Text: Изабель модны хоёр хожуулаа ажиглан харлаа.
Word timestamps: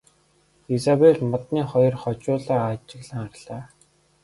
Изабель 0.75 1.23
модны 1.31 1.61
хоёр 1.71 1.95
хожуулаа 2.01 2.61
ажиглан 2.71 3.19
харлаа. 3.31 3.63